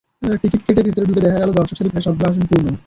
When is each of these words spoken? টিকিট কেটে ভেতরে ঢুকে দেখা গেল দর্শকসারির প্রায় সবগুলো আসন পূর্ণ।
টিকিট 0.41 0.61
কেটে 0.67 0.81
ভেতরে 0.87 1.05
ঢুকে 1.09 1.21
দেখা 1.25 1.39
গেল 1.41 1.51
দর্শকসারির 1.57 1.91
প্রায় 1.93 2.05
সবগুলো 2.07 2.27
আসন 2.29 2.43
পূর্ণ। 2.49 2.67